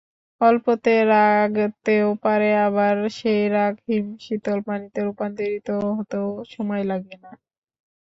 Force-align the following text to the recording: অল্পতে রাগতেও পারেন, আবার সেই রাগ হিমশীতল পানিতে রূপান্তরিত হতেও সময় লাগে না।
অল্পতে 0.41 0.93
রাগতেও 1.09 2.09
পারেন, 2.23 2.55
আবার 2.67 2.95
সেই 3.19 3.41
রাগ 3.55 3.73
হিমশীতল 3.87 4.57
পানিতে 4.67 4.99
রূপান্তরিত 5.01 5.67
হতেও 5.97 6.27
সময় 6.53 6.83
লাগে 6.91 7.15
না। 7.23 7.31